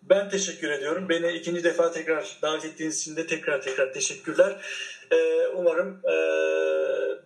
[0.03, 1.09] Ben teşekkür ediyorum.
[1.09, 4.65] Beni ikinci defa tekrar davet ettiğiniz için de tekrar tekrar teşekkürler.
[5.11, 6.17] Ee, umarım e,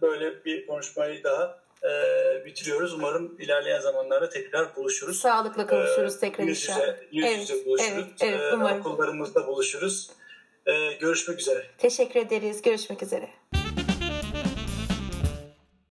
[0.00, 2.94] böyle bir konuşmayı daha e, bitiriyoruz.
[2.94, 5.18] Umarım ilerleyen zamanlarda tekrar buluşuruz.
[5.20, 6.86] Sağlıkla e, tekrar yüz inşallah.
[7.12, 7.92] Yüze, yüz evet, yüze buluşuruz.
[7.94, 8.76] Evet, evet, umarım.
[8.76, 10.10] E, okullarımızda buluşuruz.
[10.66, 11.66] E, görüşmek üzere.
[11.78, 12.62] Teşekkür ederiz.
[12.62, 13.28] Görüşmek üzere.